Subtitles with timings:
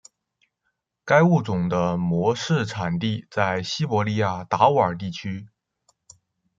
[1.05, 5.47] 该物种的模式产地在西伯利亚达乌尔地区。